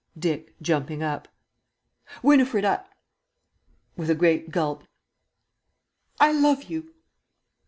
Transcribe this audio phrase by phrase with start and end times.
[0.17, 1.27] Dick (jumping up).
[2.23, 2.83] Winifred, I
[3.95, 4.83] (with a great gulp)
[6.19, 6.91] I LOVE YOU!!!